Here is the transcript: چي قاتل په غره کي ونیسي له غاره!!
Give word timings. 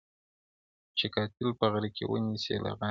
چي 0.97 1.05
قاتل 1.15 1.47
په 1.59 1.65
غره 1.71 1.89
کي 1.95 2.03
ونیسي 2.07 2.55
له 2.63 2.69
غاره!! 2.75 2.79